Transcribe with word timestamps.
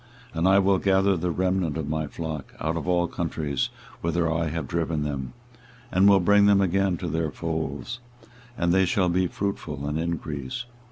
24:023:003 0.31 0.37
And 0.39 0.47
I 0.47 0.57
will 0.57 0.77
gather 0.79 1.15
the 1.15 1.29
remnant 1.29 1.77
of 1.77 1.87
my 1.87 2.07
flock 2.07 2.55
out 2.59 2.75
of 2.75 2.87
all 2.87 3.05
countries 3.05 3.69
whither 4.01 4.31
I 4.31 4.47
have 4.47 4.67
driven 4.67 5.03
them, 5.03 5.33
and 5.91 6.09
will 6.09 6.19
bring 6.19 6.47
them 6.47 6.59
again 6.59 6.97
to 6.97 7.07
their 7.07 7.29
folds; 7.29 7.99
and 8.57 8.73
they 8.73 8.85
shall 8.85 9.09
be 9.09 9.27
fruitful 9.27 9.85
and 9.85 9.99
increase. 9.99 10.65